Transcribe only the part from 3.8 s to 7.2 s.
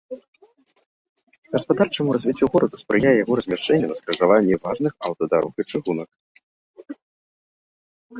на скрыжаванні важных аўтадарог і чыгунак.